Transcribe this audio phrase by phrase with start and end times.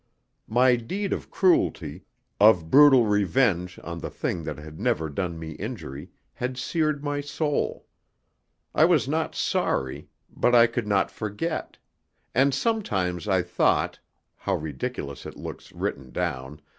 [0.47, 2.05] My deed of cruelty,
[2.39, 7.21] of brutal revenge on the thing that had never done me injury, had seared my
[7.21, 7.85] soul.
[8.73, 11.77] I was not sorry, but t could not forget;
[12.33, 13.99] and sometimes I thought
[14.37, 16.61] how ridiculous it looks written down!